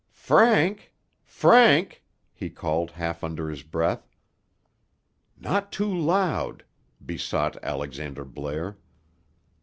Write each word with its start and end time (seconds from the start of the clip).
"Frank! 0.13 0.93
Frank!" 1.23 2.03
he 2.33 2.49
called 2.49 2.89
half 2.89 3.23
under 3.23 3.51
his 3.51 3.61
breath. 3.61 4.07
"Not 5.39 5.71
too 5.71 5.93
loud," 5.93 6.65
besought 7.05 7.55
Alexander 7.61 8.25
Blair. 8.25 8.77